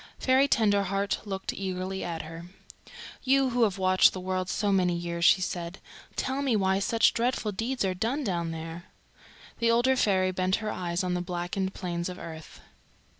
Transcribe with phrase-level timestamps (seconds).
[0.17, 2.47] Fairy Tenderheart looked eagerly at her.
[3.21, 5.77] "You who have watched the world so many years," she said,
[6.15, 8.85] "tell me why such dreadful deeds are done down there."
[9.59, 12.61] The older fairy bent her eyes on the blackened plains of earth.